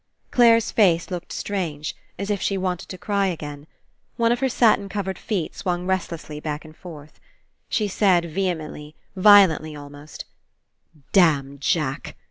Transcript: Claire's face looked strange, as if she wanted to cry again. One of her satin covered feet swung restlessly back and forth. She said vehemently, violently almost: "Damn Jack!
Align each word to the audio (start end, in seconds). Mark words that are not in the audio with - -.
Claire's 0.31 0.71
face 0.71 1.11
looked 1.11 1.31
strange, 1.31 1.95
as 2.17 2.31
if 2.31 2.41
she 2.41 2.57
wanted 2.57 2.89
to 2.89 2.97
cry 2.97 3.27
again. 3.27 3.67
One 4.17 4.31
of 4.31 4.39
her 4.39 4.49
satin 4.49 4.89
covered 4.89 5.19
feet 5.19 5.53
swung 5.55 5.85
restlessly 5.85 6.39
back 6.39 6.65
and 6.65 6.75
forth. 6.75 7.19
She 7.69 7.87
said 7.87 8.25
vehemently, 8.25 8.95
violently 9.15 9.75
almost: 9.75 10.25
"Damn 11.11 11.59
Jack! 11.59 12.15